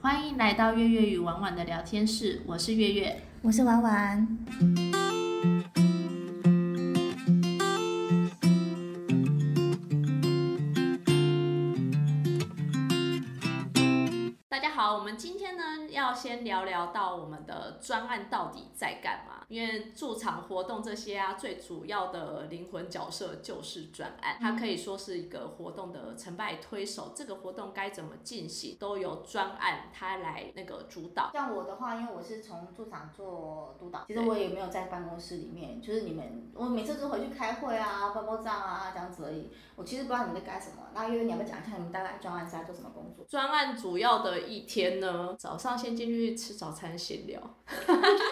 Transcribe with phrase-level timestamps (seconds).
[0.00, 3.20] 欢迎来到月月与婉婉的聊天室，我是月月。
[3.42, 4.28] 我是婉婉。
[14.48, 15.64] 大家好，我们今天呢
[16.64, 19.44] 聊聊到我们的专案到底在干嘛？
[19.48, 27.12] 因为驻场活动这些啊，最主要的灵魂角色就是专案，它可以说是一个活动的成败推手。
[27.14, 31.30] 这个活动该怎么进行，都由专案它来那个主导。
[31.32, 39.50] 像我的话，因为我是从驻场做督导，其实我也没有在办公室里面，就是你们，我每次都回去开会啊、报报账啊这样子而已。
[39.74, 40.82] 我其实不知道你们在干什么。
[40.94, 43.24] 那因为，你要不要讲一下你们大概专案是在做什么工作？
[43.26, 47.38] 专案主要的一天呢，早上先进去吃吃早餐闲聊。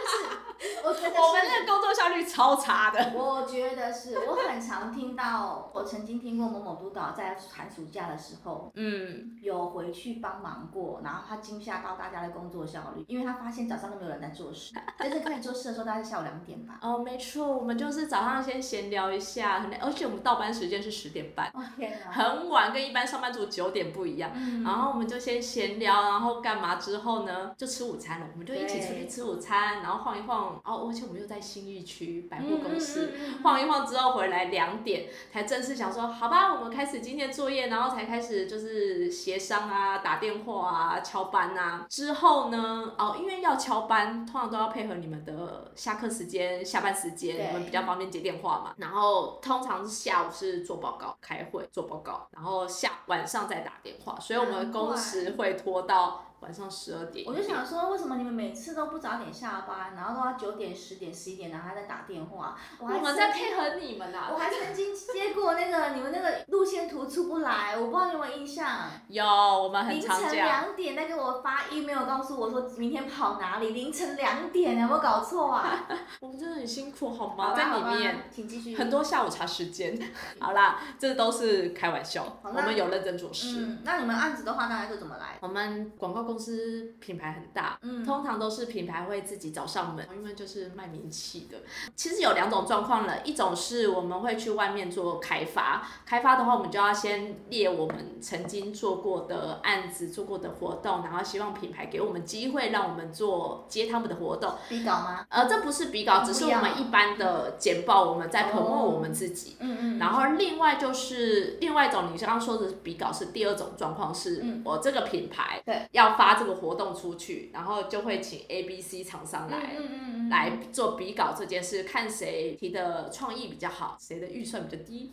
[0.87, 3.13] 我觉得我们是的工作效率超差的。
[3.13, 16.79] 我觉得是，我很常听到，我曾经听过某某督导在寒暑假的时候嗯，有回去帮忙过，然后他惊吓到大家的工作效率，因为他发现早上都没有人在做事，真正开始做事的时候大概是下午两点吧。
[16.81, 22.13] 哦，没错，我们就是早上先闲聊一下，而且我们倒班时间是十点半，哦天哪！
[22.13, 24.31] 很晚，跟一般上班族九点不一样。
[24.35, 28.27] 嗯然后我们就先闲聊，然后干嘛之后呢，就吃午餐了。
[28.33, 33.13] 我们就一起出去吃午餐，然后晃一晃，哦，而且我们又在新义区百货公司。
[33.43, 41.87] 晃一晃之后回来两点，才正式想说好吧，我们开始今天的作业，然后才开始就是协商啊、打电话啊、敲班啊。
[41.89, 48.75] 之后呢，哦，因为要敲班，通常都要配合你们的下课时间、下班时间，你们比较方便接电话嘛。
[48.77, 57.25] 然后通常是下午是做报告、开会、做报告，然后下晚上再打电话，所以我们工时会拖到晚上十二点。
[57.27, 62.57] 我就想说，为什么你们每次都不早点下班，然后都要九点、十点、十一点，然后还在打电话？
[62.79, 64.29] 我们在配合你们啊。
[64.33, 68.89] 我还曾经接过那个你们那个路线图出不来，我不知道你有没有印象。
[69.09, 70.33] 有，我们很凌晨。
[70.33, 75.87] 两点在给我发 email 告诉我说明天跑哪里，凌晨两点，有没有搞错啊？
[76.21, 77.55] 我们真的很辛苦，好好吗？
[77.55, 78.29] 在里面。
[78.31, 78.77] 请继续。
[78.77, 79.99] 很多下午茶时间。
[80.39, 83.57] 好啦，这都是开玩笑，我们有认真做事。
[83.59, 85.39] 嗯，那你们案子的话大概是怎么来？
[85.41, 91.59] 我们广告公司品牌很大，嗯通常都是品牌会自己找上门，因为就是卖名气的。
[91.95, 104.53] 其实有两种状况了，一种是我们会去外面做开发，开发的话我们就要先列我们曾经做过的案子、做过的活动，然后希望品牌给我们机会，让我们做接他们的活动。
[104.69, 105.25] 比稿吗？
[105.29, 109.57] 呃，这不是比稿，只是我们一般的简报，我们在哦我们自己。
[109.61, 109.99] 嗯嗯。
[109.99, 119.77] 然后另外就是另外一种，你刚刚说的比稿是第二种状况，是嗯我这个品牌对要发这个活动出去，然后就会请 A、B、C 厂商来。
[119.79, 120.17] 嗯嗯嗯嗯。
[120.29, 125.13] 来做比稿这件事，看谁提的创意比较好，谁的预算比较低。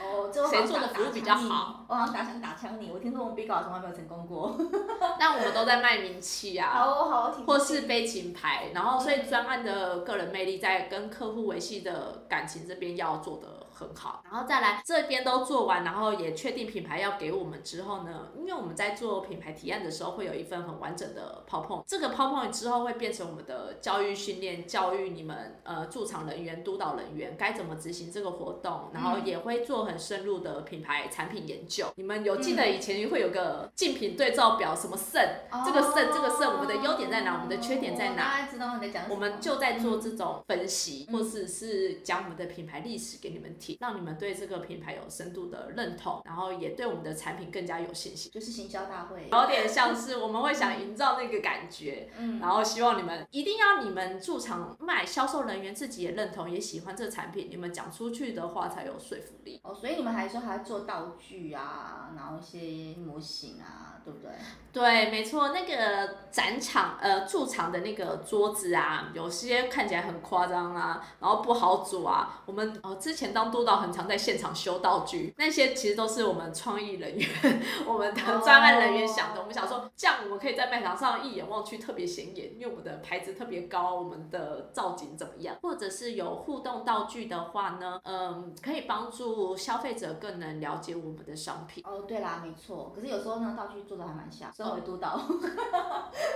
[0.00, 1.84] 哦， 谁做的服务比较好？
[1.88, 4.56] 我好像打枪打枪你，我听说我们比稿从来没有成功过。
[5.18, 31.86] 但我们都在卖名气啊，好哦好或是悲情牌，然后所以专案的个人魅力在跟客户维系的感情这边要做的很好，然后再来这边都做完，然后也确定品牌要给我们之后呢，因为我们在做品牌提案的时候会有一份很完整的 PowerPoint，这个 PowerPoint 之后会变成我们的教育训练，教育你们呃驻场人员、督导人员该怎么执行这个活动，然后也会做很深入的品牌产品研究。
[31.96, 35.20] 你们有记得以前会有个竞品对照表，什么胜，
[35.66, 38.12] 这个胜这个胜，我们的优点在哪，我们的缺点在哪？
[38.12, 39.14] 我大家知道你在讲什么。
[39.14, 48.30] 我们就在做这种分析，或者是讲我们的品牌历史给你们听，让你们对这个品牌有深度的认同，然后也对我们的产品更加有信心。
[48.30, 49.28] 就是行销大会。
[49.30, 52.38] 有点像是我们会想营造那个感觉，嗯。
[52.40, 59.60] 然后希望你们一定要你们驻场卖，销售人员自己也认同，也喜欢这个产品，你们讲出去的话才有说服力。
[59.62, 64.30] 哦，所以你们还说还要做道具啊，然后一些模型啊，对不对？
[64.72, 72.42] 对，没错，那个展场呃驻场的那个桌子啊，有些看起来很夸张啊，然后不好组啊。
[72.44, 77.28] 我们哦之前当督导很常在现场修道具，那些其实都是我们创意人员、
[77.86, 79.40] 我们的专案人员想的。
[79.40, 85.56] 我们想说，这样我们可以在卖场上一眼望去特别显眼，因为我们的牌子特别高，我们的造景怎么样？
[85.62, 91.84] 或者是有互动道具的话呢，嗯，可以帮助消费者更能了解我们的商品。
[91.86, 92.92] 哦，对啦，没错。
[92.94, 95.20] 可是有时候呢道具做的还蛮像，身为督导。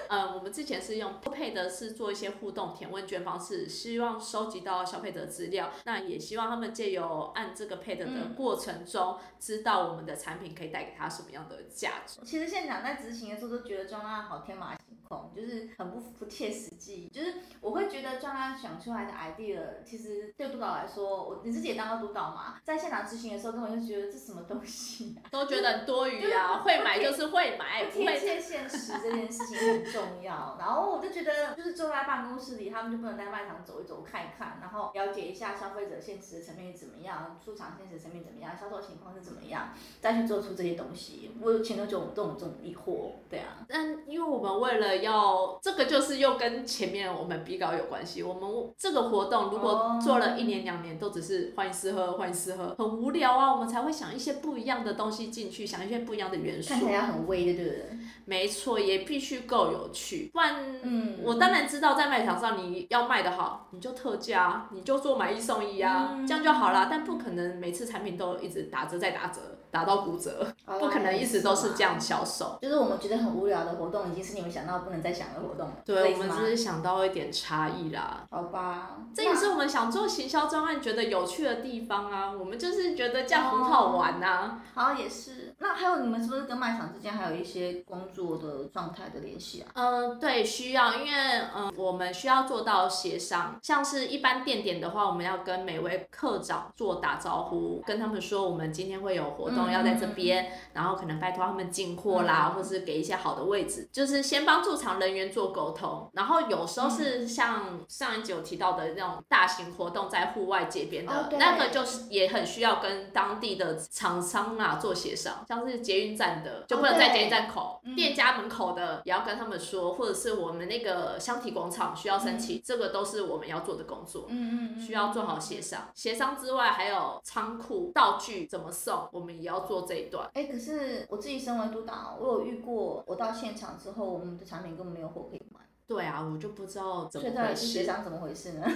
[0.09, 12.21] 呃，我们之前是用配的是做一些互动填问卷方式，希望收集到消费者资料，那也希望他们借由按这个配的的嗯过程中，知道我们的产品可以带给他什么样的价值。
[12.25, 14.79] 其实现场在执行的时候都觉得装案好天马行
[15.09, 17.09] 控，就是很不不切实际。
[17.13, 30.57] 就是我会觉得专案想出来的 idea，其实对督导来说，我你自己也当过督导嘛，在现场执行的时候，根本就觉得这什么东西、啊，都觉得很多余啊，会买就是会买，不会贴切现实这件事情很重要。
[30.59, 39.71] 然后我就觉得，就是坐在办公室里，他们就不能在卖场走一走、看一看，然后了解一下消费者现实的层面怎么样，出厂现实层面怎么样，销售情况是怎么样，
[40.01, 41.33] 再去做出这些东西。
[41.41, 43.65] 我有前头就有这种这种疑惑，对啊。
[43.69, 48.23] 但因为我们为了要这个，就是又跟前面我们比稿有关系。
[48.23, 48.43] 我们
[48.77, 53.53] 这个活动如果做了一年两年，都只是欢迎试喝，欢迎试喝，很无聊啊。
[53.53, 56.69] 我们才会想一些不一样的东西进去，想一些不一样的元素。
[56.69, 57.99] 看起来很微的，对不对？
[58.25, 66.89] 没错，也必须够有趣，不然，嗯我当然知道在卖场上你要卖的好，你就特价，你就做买一送一啊，嗯这样就好啦。
[66.91, 70.47] 但不可能每次产品都一直打折再打折，打到骨折，
[70.79, 72.59] 不可能一直都是这样销售。
[72.61, 75.77] 就是我们觉得很无聊的活动，已经是你们想到不能再想的活动了。
[75.85, 78.25] 对，我们只是想到一点差异啦。
[78.31, 85.55] 好吧，这也是我们想做行销专案觉得有趣的地方啊，我们就是觉得这样很好玩呐、好也是。
[85.59, 89.69] 那还有你们是不是跟卖场之间还有一些工作的状态的联系啊？
[89.75, 91.11] 嗯，对，需要，因为
[91.55, 93.59] 嗯，我们需要做到协商。
[93.63, 102.55] 像是一般店点的话，我们要跟每位课长做打招呼，跟他们说我们今天会有活动嗯要在这边，然后可能拜托他们进货啦，嗯。
[102.55, 106.11] 或是给一些好的位置，就是先帮驻场人员做沟通。
[106.13, 107.29] 然后有时候是嗯。
[107.29, 117.95] 像上一集有提到的那种大型活动在户外街边的，哦那个就是也很需要跟当地的厂商啊做协商，像是捷运站的就不能在捷运站口，嗯。
[117.95, 124.27] 店家门口的也要跟他们说，或者是我们那个香体广场需要申请，这个都是我们要做的工作。
[124.29, 130.31] 嗯嗯嗯，需要做好协商，协商之外还有仓库道具怎么送，我们也要做这一段。
[130.35, 138.67] 哎、可是我自己身为督导，我有遇过，我到现场之后，我们的产品根本没有货可以卖，对啊，我就不知道怎所么回事，商怎么回事呢？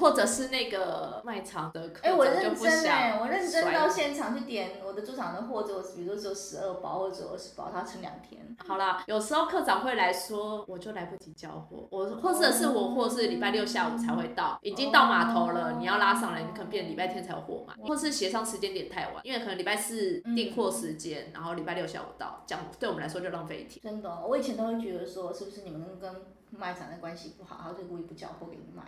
[0.00, 8.40] 或者是那个卖场的哎、我科长就认真不想哎、我认真到现场去点我的驻场的货，只有比如说只有十二包或者只有二十包，他撑两天。
[8.66, 23.80] 好啦，有时候科长会来说，我就来不及交货，我或者是我货是礼拜六下午才会到，已经到码头了，哦你要拉上来，你可能变礼拜天才有货嘛，或是协商时间点太晚，因为可能礼拜四订货时间，然后礼拜六下午到，这样对我们来说就浪费一天。
[23.82, 26.10] 真的哦、我以前都会觉得说，是不是你们跟
[26.58, 28.84] 卖场的关系不好，然后就故意不交货给你买？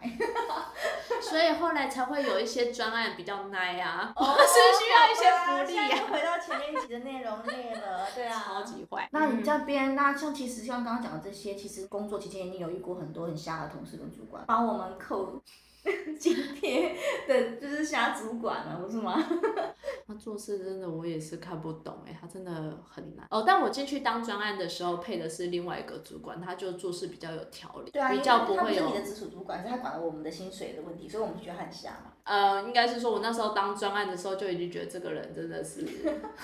[1.21, 9.09] 所以后来才会有一些专案比较耐啊， 哦是需要一些福利回到前面一集的内容列了，对啊， 超级坏。
[9.13, 15.41] 那你这边，那像其实像刚刚讲的这些，其实工作期间你有遇过很多很瞎的同事跟主管，帮我们扣
[16.19, 16.95] 津贴
[17.27, 19.19] 的，就是瞎主管啊，不是吗？
[20.07, 22.53] 他做事真的我也是看不懂哎，他真的
[22.89, 23.43] 很难哦。
[23.47, 32.13] 但我进去当专案的时候配的是另外一个主管，他就做事比较有条理，对啊，比较不会有他不是你的直属主管，是他管了我们的薪水的问题，所以我们觉得他很瞎嘛。
[32.25, 35.85] 呃，应该是说我那时候当专案的时候就已经觉得这个人真的是，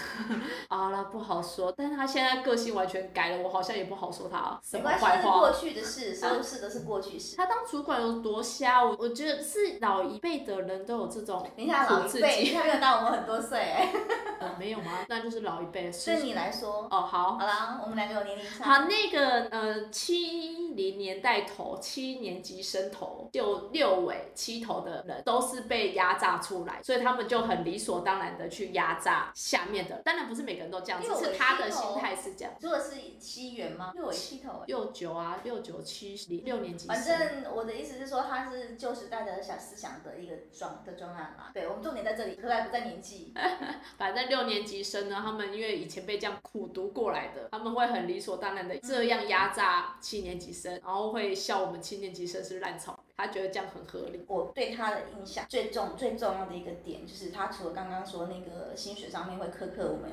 [0.69, 1.73] 啊啦不好说。
[1.77, 5.23] 但是他现在个性完全改了，我好像也不好说他什么坏话。
[5.23, 7.37] 是过去的事，所有事都是过去式。
[7.37, 8.85] 他当主管有多瞎？
[8.85, 12.53] 我我觉得是老一辈的人都有这种等一下，老一辈，己。
[12.55, 13.93] 他没有大我们很多岁哎。
[14.41, 15.05] 呃，没有吗？
[15.09, 17.37] 那就是老一辈对你来说，哦，好。
[17.39, 18.65] 好啦，我们两个有年龄差。
[18.65, 30.03] 好，那个呃，七零年代头、七年级生头、就六尾、七头的人，都是被压榨出来，所以他们就很理所当然的去压榨下面的。
[30.05, 32.55] 当然不是每个人都这样，只是他的心态是这样。
[32.61, 33.93] 如果是七元吗？
[33.95, 34.65] 六尾七头哎。
[34.67, 41.51] 六九啊，六九七零六年级反，正我的意思是说，他是旧时代的小思想的一个专的专案嘛。
[41.55, 43.33] 对，我们重点在这里，可来不在年纪。
[43.97, 54.25] 反正六年级生呢，他们因为以前被这样苦读过来的，他们会很理所当然的这样压榨七年级生，然后会笑我们七年级生是烂草莓，他觉得这样很合理。
[54.27, 60.11] 我对他的印象最重最重要的一个点，就是他除了刚刚说那个薪水上面会苛刻我们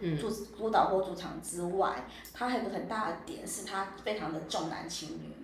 [0.00, 5.34] 嗯驻督导或主场之外，他还有个很大的点是他非常的重男轻女，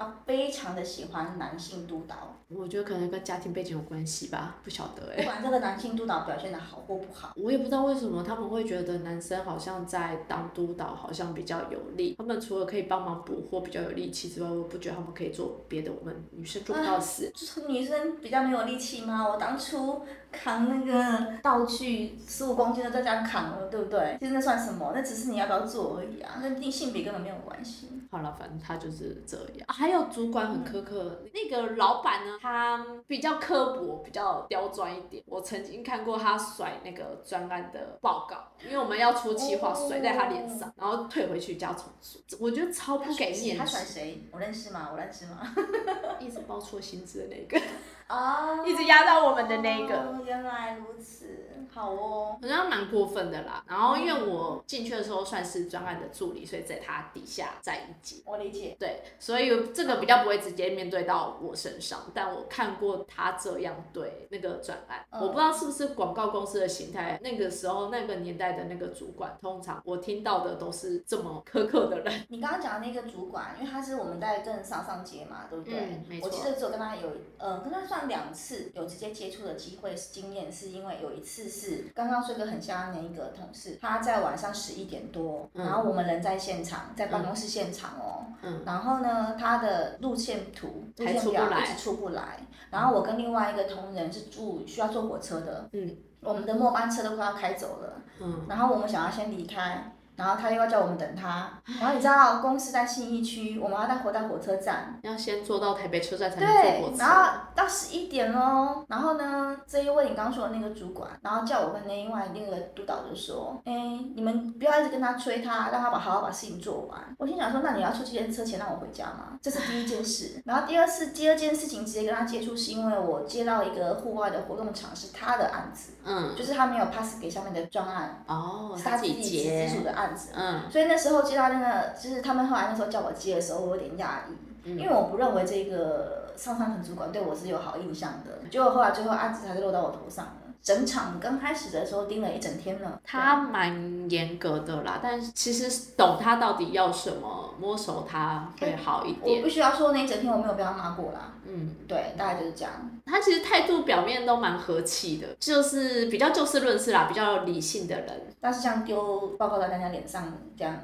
[0.00, 7.34] 他非常的喜欢男性督导，我觉得可能跟家庭背景有关系吧，不晓得哎、不管这个男性督导表现的好或不好。
[7.36, 12.14] 我也不知道为什么他们会觉得男生好像在当督导好像比较有力。
[12.16, 17.30] 他们除了可以帮忙补货比较有力气之外，我不觉得他们可以做别的我们女生做不到的事。
[17.34, 19.28] 就是女生比较没有力气吗？
[19.28, 20.00] 我当初
[20.32, 24.16] 扛那个道具十五公斤的在家扛了，对不对？
[24.20, 24.92] 其实那算什么？
[24.94, 27.88] 那只是你要不要做而已啊，那跟性别根本没有关系。
[28.10, 29.66] 好了，反正他就是这样。
[29.66, 35.22] 啊还有主管很苛刻，那个老板呢，他比较刻薄，比较刁钻一点。
[35.26, 42.38] 我曾经看过他甩那个专案的报告，因为我们要出计划，甩在他脸上，然后退回去加重做。
[42.40, 43.58] 我觉得超不给面子。
[43.58, 44.22] 他甩谁？
[44.32, 44.88] 我认识吗？
[44.92, 45.54] 我认识吗？
[46.18, 47.64] 一直报错薪资的那个。
[48.10, 50.20] 哦，一直压到我们的那个。
[50.24, 51.28] 原来如此，
[51.72, 52.36] 好哦。
[52.42, 53.62] 好像蛮过分的啦。
[53.68, 58.24] 然后因为我进去的时候算是专案的助理，所以在他底下在一级。
[58.26, 58.76] 我理解。
[58.80, 67.16] 对，所以这个比较不会直接面对到我身上，但我看过他这样对那个专案，我不知道是不是广告公司的形态。
[67.22, 72.26] 那个时候那个年代的那个主管，通常我听到的都是这么苛刻的人。
[72.28, 75.74] 你刚刚讲的那个主管，因为他是我们在更上上街嘛，对不对？
[75.78, 76.28] 嗯，没错。
[76.28, 77.99] 我记得只有跟他有，呃，跟他算。
[78.08, 88.26] 两次有直接接触的机会经验，是因为有一次是刚刚说个很像那一个同事，他在晚上十一点多，然后我们人在现场，在办公室现场哦，
[88.64, 92.38] 然后呢，他的路线图、路线表一直出不来，
[92.70, 99.92] 然后我跟另外一个同仁是住需要坐火车的，嗯，我们的末班车都快要开走了，嗯，然后我们想要先离开。
[100.20, 101.50] 然后他又要叫我们等他，
[101.80, 106.98] 然后你知道公司在信义区，我们要在火在火车站，要先坐到台北车站才能坐火车。
[106.98, 113.72] 然后到十一点喽，然后呢，这一位你刚刚说的那个主管，然后叫我跟另外另一个督导就说，哎，
[114.14, 117.00] 你们不要一直跟他催他，让他把好好把事情做完。
[117.16, 119.38] 我心想说，那你要出这件车钱让我回家吗？
[119.40, 120.42] 这是第一件事。
[120.44, 130.09] 然后第二次，第二件事情直接跟他接触，是因为我接到一个户外的活动场，是他的案子，嗯，就是他没有 pass 给下面的专案，哦，是他自己直属的案。
[130.34, 138.48] 嗯，所以那时候接到那个，就是他们后来那时候叫我接的时候，我有点压抑，因为我不认为这个上上层主管对我是有好印象的。
[138.50, 140.32] 结果后来最后案子还是落到我头上了。
[140.62, 143.00] 整场刚开始的时候盯了一整天了。
[143.02, 149.36] 他蛮严格的啦，但其实懂他到底要什么，摸熟他会好一点。
[149.36, 151.34] 我不需要说那一整天我没有被他骂过啦。
[151.46, 152.72] 嗯，对，大概就是这样。
[153.04, 158.08] 他其实态度表面都蛮和气的，就是比较就事论事啦，比较理性的人。
[158.40, 160.74] 但是像丢报告在大家脸上这样，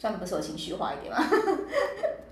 [0.00, 1.22] 算不是有情绪化一点吗？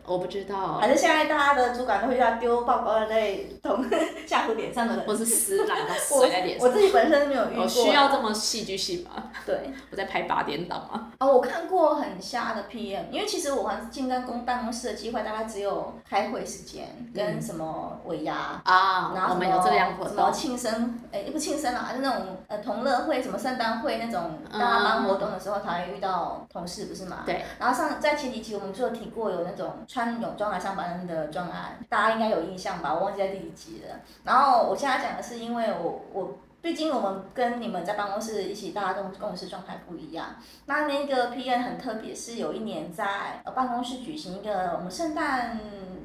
[0.08, 3.84] 我不知道，反正现在大家的主管都会要丢报告在同
[4.26, 6.66] 下属脸上的人，或是撕烂的甩 在脸上。
[6.66, 7.68] 我自己本身没有遇过。
[7.68, 9.25] 需要这么戏剧性吗？
[9.44, 11.10] 对，我在拍八点档吗？
[11.20, 27.25] 哦，我看过很瞎的 PM，因为其实我进跟公办公室的机会大概只有开会时间跟什么尾牙啊，然后什么什么庆生，哎，不庆生啦，就那种呃同乐会、什么圣诞会那种大家办活动的时候才会遇到同事，不是吗？
[27.26, 27.44] 对。
[27.58, 29.74] 然后上在前几期我们就有提过有那种。
[29.88, 32.94] 穿泳装来上班的专案，大家应该有印象吧？
[32.94, 33.96] 我忘记在第几集了。
[34.22, 40.36] 然后我现在讲的是，因为我我毕竟我们跟你们在办公室一起，大家都共事状态不一样。
[40.66, 45.58] 那那个 P N 很特别，是有一年在办公室举行一个我们圣诞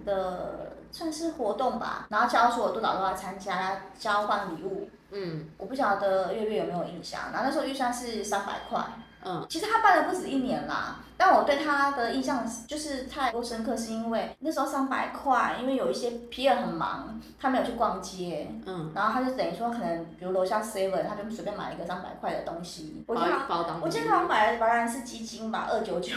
[0.06, 4.90] 的算是活动吧，然后教所有督导都要参加交换礼物。
[5.12, 7.20] 嗯，我不晓得月月有没有印象。
[7.34, 8.80] 然后那时候预算是三百块。
[9.26, 26.16] 嗯，其实他办了不止一年啦，但我对他的印象就是太过深刻，是因为那时候三百块，因为有一些 P 人很忙，他没有去逛街，嗯，然后他就等于说可能比如楼下 Seven，他就随便买了一个三百块的东西，我记得我记得他买的白兰是基金吧，二九九。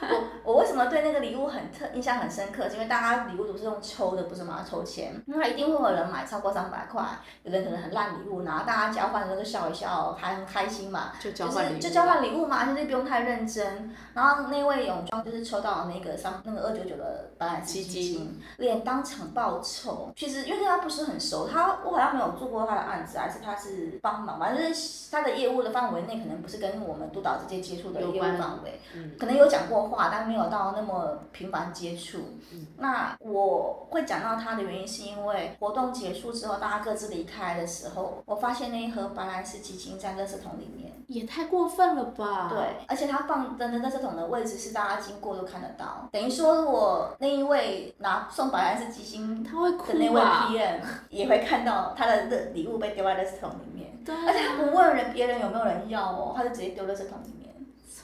[0.44, 2.66] 我我为什么对那个礼物很特印象很深刻？
[2.68, 4.64] 因为大家礼物都是用抽的，不是吗？
[4.68, 7.04] 抽签，那一定会有人买超过三百块，
[7.42, 11.12] 有人可能很烂礼物，然后大家交换的时候就笑一笑，还很开心嘛。
[11.20, 11.78] 就交换礼物。
[11.80, 13.92] 就交换礼物嘛，就是不用太认真。
[14.14, 20.12] 然后那位泳装就是抽到那个三那个二九九的白兰基金，脸当场爆臭。
[20.14, 24.72] 其实因为跟他不是很熟，他我好像没有做过他的案子，还是他是帮忙，反正
[25.10, 28.80] 他的业务的范围内可能不是跟我们督导直接接触的业务范围，
[29.18, 29.87] 可能有讲过。
[29.88, 32.18] 话，但没有到那么频繁接触。
[32.52, 42.48] 嗯那我会讲到他的原因，是因为活动结束之后，大家各自离开的时候，我发现那一盒白兰氏基金在垃圾桶里面，也太过分了吧？
[42.48, 50.80] 对，而且他放的那垃圾桶的位置是大家经过都看得到，等于说我那一位拿送白兰氏基金他会哭的那位 PM
[51.10, 57.48] 也会看到他的礼物被丢在垃圾桶里面，对，而且他不问人别人有没有人要哦，他就直接丢垃圾桶里面。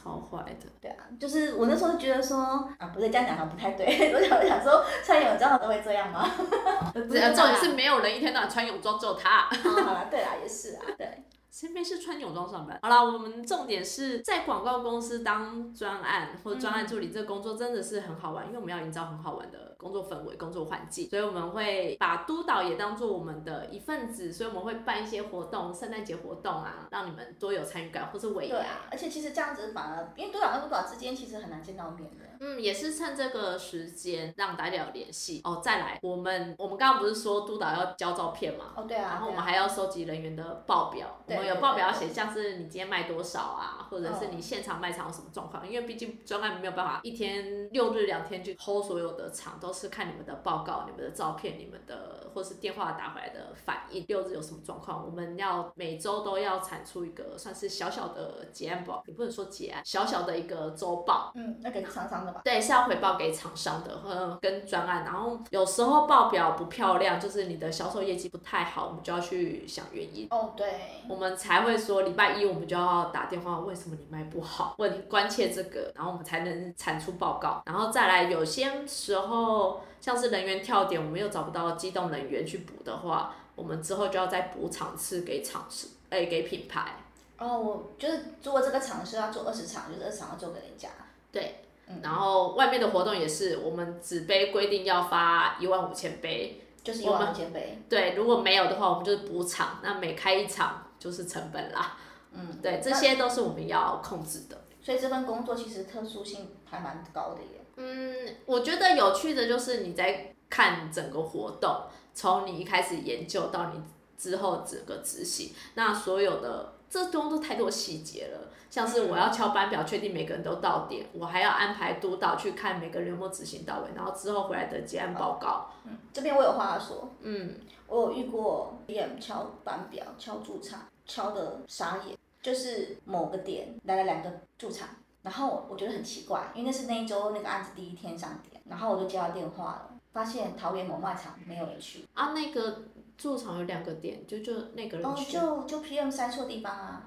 [0.04, 2.38] 超坏的，对啊，就是我那时候觉得说
[2.78, 3.86] 啊，不对这样讲，好像不太对。
[4.12, 6.30] 我想想说，穿泳装的都会这样吗？
[6.92, 9.48] 重点是没有人一天到晚穿泳装，只有他。
[9.50, 11.24] 好了，对啦，也是啊，对。
[11.54, 12.76] 谁没事穿泳装上班？
[12.82, 28.56] 好了，我们重点是在广告公司当专案或专案助理，这个工作真的是很好玩，因为我们要营造很好玩的工作氛围、工作环境，所以我们会把督导也当做我们的一份子，所以我们会办一些活动，圣诞节活动啊，让你们多有参与感，或是尾牙。
[28.56, 32.24] 对啊，而且其实这样子反而，因为督导跟督导之间其实很难见到面的。
[32.40, 35.60] 嗯，也是趁这个时间让大家有联系哦。
[35.62, 38.72] 再来，我们我们刚刚不是说督导要交照片嘛？
[38.76, 39.10] 哦，对啊。
[39.12, 45.66] 然后我们还要收集人员的报表，我们有报表要写，像是你今天卖多少啊，或者是你现场卖场有什么状况？
[45.68, 54.04] 因为毕竟专案没有办法一天六日两天去 hold 所有的场，都是看你们的报告、你们的照片、你们的或是电话打回来的反应。
[54.08, 61.32] 六日有什么状况，我们要每周都要产出一个算是小小的结案报，也不能说结案，小小的一个周报。
[61.34, 62.40] 嗯，那给厂商的吧？
[62.44, 65.04] 对，是要回报给厂商的，和跟专案。
[65.04, 70.26] 然后有时候报表不漂亮，就是你的销售业绩不太好，我们就要去想原因。
[70.30, 70.66] 哦，对。
[71.08, 74.74] 我们才会说礼拜一我们就要打电话，为什么你卖不好？
[74.78, 77.62] 问关切这个，然后我们才能产出报告。
[77.66, 86.96] 然后再来，有些时候像是人员跳点，我们又找不到机动人员去补的话，我们之后就要再补场次给厂商，哎，给品牌。
[87.38, 90.88] 哦，我就是如果这个场是要做二十场，就是二十场要做给人家。
[91.30, 91.63] 对。
[92.02, 97.82] 然后外面的活动也是，我们纸杯规定要发一万五千杯，就是一万五千杯。
[97.88, 101.96] 对，如果没有的话，我们就是补场，那每开一场就是成本啦。
[102.32, 104.58] 嗯，对，这些都是我们要控制的。
[104.82, 107.60] 所以这份工作其实特殊性还蛮高的耶。
[107.76, 111.82] 嗯，我觉得有趣的就是你在看整个活动，
[112.14, 113.82] 从你一开始研究到你
[114.16, 116.72] 之后整个执行，那所有的。
[116.94, 125.72] 这东都太多细节了，像是我要敲班表，确定每个人都到点，我还要安排督导去看每个人有没有执行到位，然后之后回来的结案报告。
[125.84, 127.10] 嗯，这边我有话要说。
[127.22, 127.56] 嗯，
[127.88, 134.88] 我有遇过 PM 敲班表、敲驻场，敲的傻眼，就是某个点来了两个驻场，
[135.22, 142.06] 然后我觉得很奇怪，因为那是那一周那个案子第一天上点，然后我就接到电话了，发现桃园某卖场没有人去。
[142.14, 142.84] 啊，那个。
[143.16, 147.02] 驻场有两个点，就就那个人哦，就就 PM 塞错地方啊，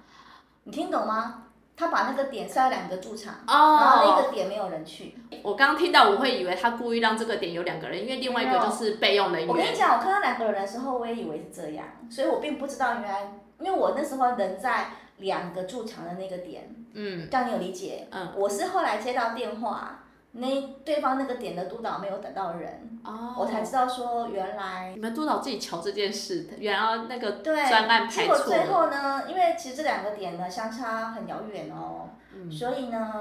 [0.63, 1.43] 你听懂吗？
[1.75, 5.15] 他把那个点塞两个驻场，然后那个点没有人去。
[5.43, 9.47] 我刚刚听到，我会以为他故意让这个点有两个人，因为另外一个就是备用人员。
[9.47, 14.87] 我跟你讲，我看到两个人的时候，我也以为是这样，所以我并不知道原来，因为我那时候人在
[15.17, 18.07] 两个驻场的那个点，嗯，这样你有理解？
[18.09, 20.05] 嗯，我是后来接到电话。
[20.39, 32.09] 那对方那个点的督导没有等到人，哦我才知道说原来你们督导自己瞧这件事，原来那个专案排错结果最后呢，因为其实这两个点呢相差很遥远哦，
[32.51, 33.13] 所以呢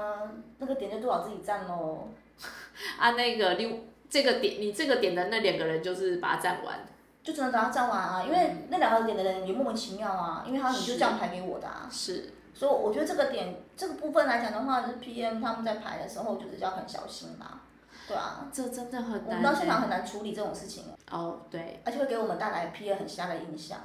[0.59, 2.07] 那个点就督导自己占喽。
[2.99, 6.85] 啊，那个另这个点你这个点的那两个人就是把它占完，
[7.23, 11.89] 就只能等他占完啊，因为那两个点的人也莫名其妙啊，因为他你就这样排给我的啊。
[11.91, 12.33] 是。
[12.57, 17.59] 所以我觉得这个点这个部分来讲的话，就是 PM 他们在排的时候就是要很小心啦，
[18.07, 19.27] 对啊，这真的很难。
[19.27, 20.85] 我们到现场很难处理这种事情。
[21.11, 21.79] 哦，对。
[21.85, 23.77] 而且会给我们带来 PM 很瞎的印象。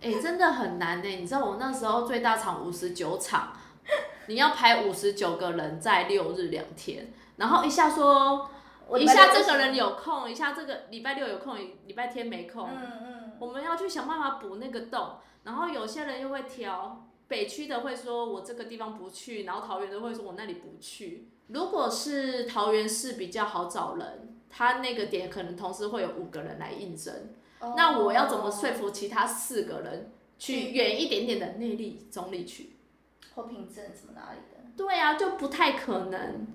[0.00, 1.08] 哎， 真的很难呢。
[1.08, 3.52] 你知道我那时候最大场五十九场，
[4.28, 8.48] 你要排五十九个人在六日两天，然后一下说，
[8.96, 12.68] 一下这个人有空，一下这个礼拜六有空，礼拜天没空。
[12.70, 13.32] 嗯嗯。
[13.40, 15.16] 我们要去想办法补那个洞。
[15.44, 21.28] 然后有些人又会挑北区的，会说我这个地方不去，然后桃园的会说我那里不去。
[21.48, 27.34] 如果是桃园市比较好找人，他那个点可能同时会有五个人来应征，
[27.76, 32.76] 那我要怎么说服其他四个人去远一点点的内力中立区？
[33.34, 34.64] 或平镇什么哪里的？
[34.76, 36.46] 对啊，就不太可能。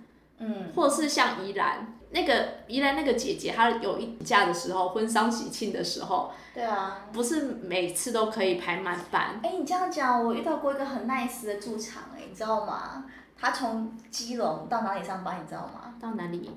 [0.41, 9.39] 嗯，或是像宜兰那个宜兰那个姐姐，她有一假的时候，婚丧喜庆的时候，对啊，不是每次都可以排满班。
[9.43, 13.05] 哎，你这样讲，我遇到过一个很 nice 的驻场，哎，你知道吗？
[13.39, 15.93] 他从基隆到哪里上班，你知道吗？
[16.01, 16.49] 到哪里？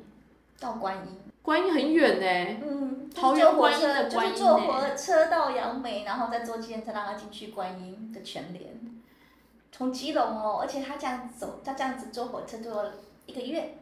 [0.58, 1.20] 到观音。
[1.42, 2.60] 观音很远呢。
[2.64, 3.10] 嗯。
[3.14, 8.80] 桃园观音的观音就是坐火车到杨梅，然后再坐机车让他进去观音的全联。
[9.70, 12.84] 从基隆哦，而且他这样走，他这样子坐火车坐。
[13.24, 13.78] 一个月，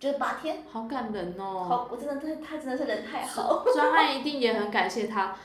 [0.00, 1.66] 就是八天，好感人哦！
[1.68, 3.62] 好，我真的他他真的是人太好。
[3.74, 5.36] 专案一定也很感谢他。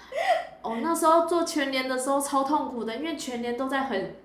[0.61, 4.15] 哦，那时候做全年的时候超痛苦的，因为全年都在很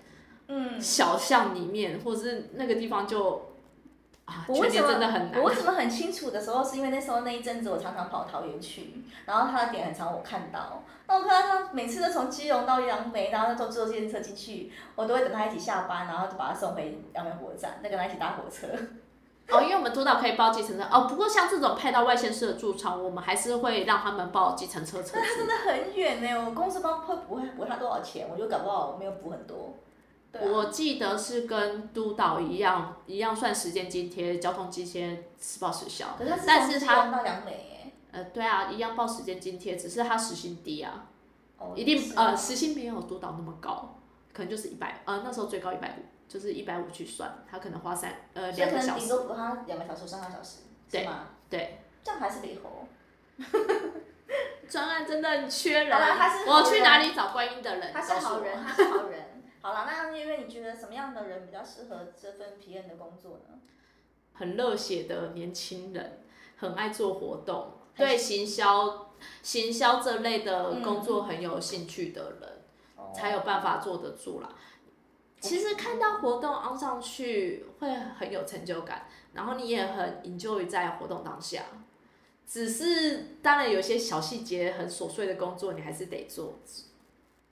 [0.46, 3.50] 嗯小巷里面，或者是那个地方就
[4.24, 5.40] 啊，全年真的很难。
[5.40, 18.68] 我为什么很清楚的时候，是因为那时候那一阵子我常常跑桃园去，然后他的点很长，我看到，那我看到他每次都从基隆到杨梅，然后坐坐电车进去，我都会等他一起下班，然后就把他送回杨梅火车站，再跟他一起搭火车。
[19.52, 21.06] 哦，因为我们督导可以报计程车哦。
[21.08, 25.18] 不过像这种派到外县市的驻场，我们还是会让他们报计程车车。
[25.18, 28.28] 那他真的很远呢，我公司帮会不会补他多少钱？
[28.30, 29.74] 我就搞不好没有补很多。
[30.32, 36.14] 我记得是跟督导一样，一样算时间津贴、交通津贴、实报时效。
[36.16, 41.06] 可是他是他到杨梅呃，对啊，一样报时间津贴，只是他时薪低啊。
[41.58, 41.72] 哦。
[41.74, 43.96] 一定呃，时薪没有督导那么高，
[44.32, 46.02] 可能就是一百呃，那时候最高一百五。
[46.30, 51.26] 就是一百五去算，他可能花三呃两个小时，顶多补他两个小时、三个小时，对是吗？
[51.50, 52.70] 对，这样还是离合。
[54.68, 55.98] 专案真的很缺人。
[56.46, 57.92] 我去哪里找观音的人？
[57.92, 59.42] 他是好人， 他是好人。
[59.60, 63.58] 好了，那因为你觉得什么样的人比较适合这份 PM 的工作呢？
[64.32, 66.22] 很热血的年轻人，
[66.56, 69.10] 很爱做活动，对行销、
[69.42, 72.62] 行销这类的嗯工作很有兴趣的人，
[72.94, 74.48] 哦才有办法做得住啦。
[75.40, 81.64] 其实看到活动 on 上去会很有成就感，然后你也很 enjoy 在活动当下。
[82.46, 86.55] 只是当然有些小细节很琐碎的工作你还是得做，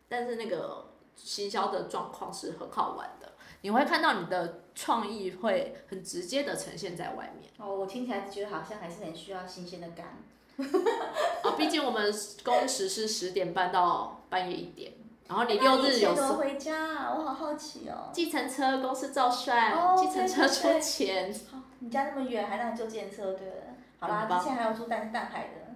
[0.09, 7.51] 但是那个行销的状况是很好玩的，你会看到你的创意会很直接的呈现在外面。
[7.59, 10.19] 哦，我听起来觉得好像还是很需要新鲜的感。
[11.45, 12.13] 啊， 毕竟我们
[12.45, 14.93] 工时是十点半到半夜一点，
[15.29, 17.15] 然后你六日有时怎么回家啊？
[17.15, 18.11] 我好好奇哦。
[18.13, 21.33] 计程车公司照算，哦计程车出钱。
[21.53, 23.55] 好，你家那么远，还让你坐电车，对了。
[24.01, 25.75] 好啦，之前还有住淡淡海的，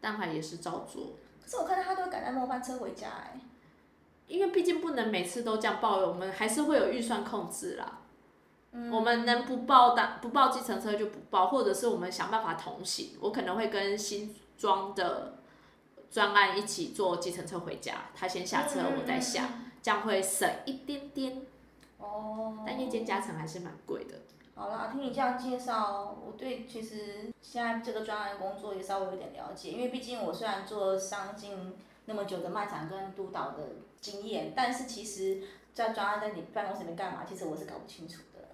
[0.00, 3.40] 但还也是照做，可是我看到他都会赶在末班车回家哎。
[4.26, 7.98] 因为毕竟不能每次都这样报，我们还是会有预算控制啦。
[8.72, 13.16] 嗯我们能不报单不报计程车就不报，或者是我们想办法同行。
[13.20, 15.39] 我可能会跟新庄的
[16.10, 19.48] 专案一起坐计程车回家，他先下车，嗯我再下，
[19.82, 21.42] 这样会省一点点。
[21.98, 22.64] 哦。
[22.66, 24.16] 但夜间加成还是蛮贵的。
[24.54, 31.74] 好啦，听你这样介绍，我对其实现在这个专案工作也稍微有点了解，因为毕竟我虽然做上进
[32.06, 33.68] 那么久的卖场跟督导的
[34.00, 35.42] 经验，但是其实，
[35.72, 38.48] 在专案在你办公室里面干嘛，其实我是搞不清楚的。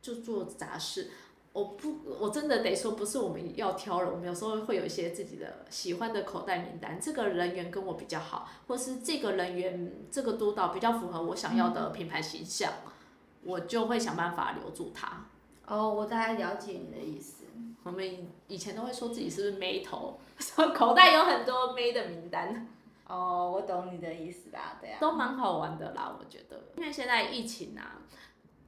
[0.00, 1.10] 就做杂事。
[1.56, 7.00] 我不，我真的得说，不是我们要挑人，我们有时候会有一些自己的喜欢的口袋名单。
[7.00, 12.70] 这个人员跟我比较好，或是这个人员这个督导比较符合我想要的品牌形象，
[13.42, 15.24] 我就会想办法留住他。
[15.66, 17.44] 哦，我大概了解你的意思。
[17.84, 22.68] 我们以前都会说自己是不是妹头， 说口袋有很多妹的名单，
[23.06, 24.98] 哦，我懂你的意思啦，对啊。
[25.00, 26.64] 都蛮好玩的啦，我觉得。
[26.76, 28.02] 因为现在疫情啊，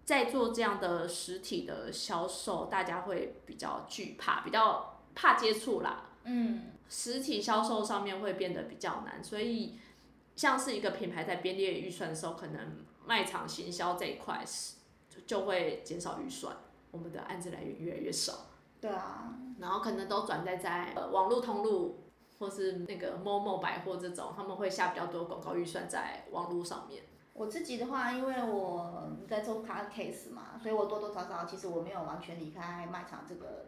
[0.08, 6.06] 在做这样的实体的销售，大家会比较惧怕，比较怕接触啦。
[6.24, 9.74] 嗯，实体销售上面会变得比较难，所以
[10.34, 14.76] 像是一个品牌在编列预算的时候，可能卖场行销这一块是
[15.10, 16.56] 就就会减少预算，
[16.90, 18.46] 我们的案子来源越来越少，
[18.80, 19.34] 对啊。
[19.60, 22.04] 然后可能都转在在呃网络通路
[22.38, 27.02] 或是那个 Momo 百货这种，他们会下比较多广告预算在网络上面。
[27.38, 33.66] 我自己的话，因为我在做 podcast 嘛，所以我多多少少其实我没有完全离开卖场这个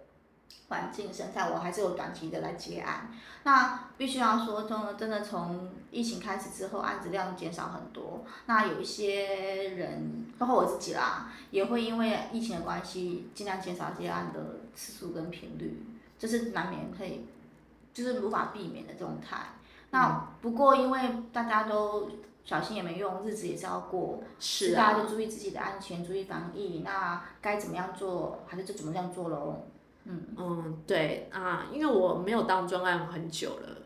[0.69, 3.13] 环境生态，我还是有短期的来接案。
[3.45, 8.25] 那必须要说，真的真的从疫情开始之后，案子量减少很多。
[8.47, 14.41] 那有一些人，包括我自己啦，也会因为疫情的关系，尽量减少接案的
[14.75, 15.87] 次数跟频率，
[16.19, 17.25] 这是难免可以，
[17.95, 19.37] 就是无法避免的状态。
[19.93, 21.01] 那不过因为
[21.33, 22.11] 大家都
[22.51, 26.83] 小心也没用，日子也是要过，是啊大家，就注意自己的安全，注意防疫。
[26.85, 29.69] 那该怎么样做，还是就怎么样做喽。
[30.03, 33.83] 嗯嗯，对啊，因为我没有当专案很久了，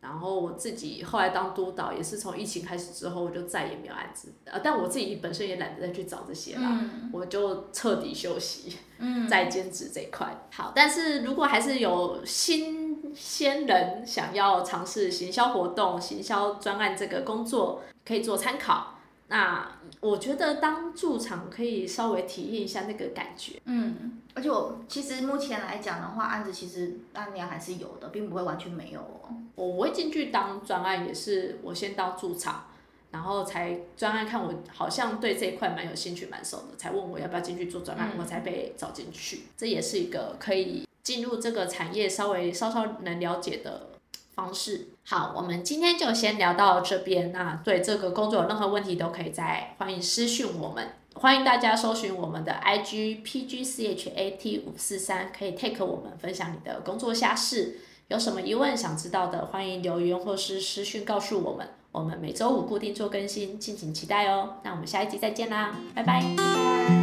[0.00, 10.48] 然后我自己后来当督导也是从疫情开始之后，我就再也没有案子，呃，但我自己本身也懒得再去找这些啦，嗯我就彻底休息，嗯， 在兼职这一块。
[10.50, 18.94] 好，但是如果还是有新鲜人想要尝试行销活动、行销专案这个工作，可以做参考。
[19.28, 23.60] 那我觉得当驻场可以稍微体验一下那个感觉。
[23.64, 29.30] 嗯，而且我其实目前来讲的话，案子其实案量还是有的，并不会完全没有哦。
[29.54, 32.64] 我我会进去当专案，也是我先到驻场，
[33.12, 39.42] 然后才专案看我好像对这一块蛮有兴趣、蛮熟的，才问我要不要进去做专案，嗯我才被找进去。
[39.56, 43.90] 这也是一个可以进入这个产业稍微稍稍能了解的
[44.40, 44.88] 方式。
[45.04, 47.30] 好，我们今天就先聊到这边。
[47.30, 57.80] 那对这个工作有任何问题都可以在欢迎私讯我们，欢迎大家搜寻我们的 IG PGCHAT 五四三，可以 take 我们分享你的工作下事。
[58.08, 61.68] 有什么疑问想知道的，欢迎留言或是私讯告诉我们。
[61.92, 64.54] 我们每周五固定做更新，敬请期待哦。
[64.62, 66.99] 那我们下一集再见啦，拜拜。